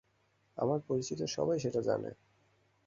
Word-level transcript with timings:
আমার 0.57 0.79
পরিচিত 0.87 1.19
সবাই 1.27 1.57
সেটা 1.59 1.81
জানে। 1.81 2.11